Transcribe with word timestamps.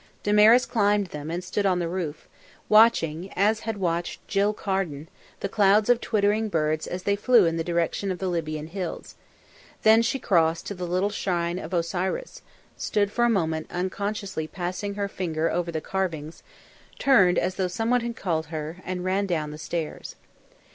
Damaris 0.23 0.65
climbed 0.65 1.09
them, 1.11 1.29
and 1.29 1.43
stood 1.43 1.67
on 1.67 1.77
the 1.77 1.87
roof, 1.87 2.27
watching, 2.69 3.31
as 3.35 3.59
had 3.59 3.77
watched 3.77 4.27
Jill 4.27 4.51
Carden, 4.51 5.07
the 5.41 5.47
clouds 5.47 5.91
of 5.91 6.01
twittering 6.01 6.49
birds 6.49 6.87
as 6.87 7.03
they 7.03 7.15
flew 7.15 7.45
in 7.45 7.57
the 7.57 7.63
direction 7.63 8.09
of 8.09 8.17
the 8.17 8.27
Libyan 8.27 8.65
Hills; 8.65 9.13
then 9.83 10.01
she 10.01 10.17
crossed 10.17 10.65
to 10.65 10.73
the 10.73 10.87
little 10.87 11.11
shrine 11.11 11.59
of 11.59 11.71
Osiris, 11.71 12.41
stood 12.75 13.11
for 13.11 13.25
a 13.25 13.29
moment 13.29 13.67
unconsciously 13.69 14.47
passing 14.47 14.95
her 14.95 15.07
finger 15.07 15.51
over 15.51 15.71
the 15.71 15.79
carvings, 15.81 16.41
turned 16.97 17.37
as 17.37 17.53
though 17.53 17.67
someone 17.67 18.01
had 18.01 18.15
called 18.15 18.47
her, 18.47 18.77
and 18.83 19.05
ran 19.05 19.27
down 19.27 19.51
the 19.51 19.59
stairs. 19.59 20.15